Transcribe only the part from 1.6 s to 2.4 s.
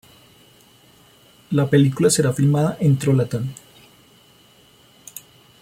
película será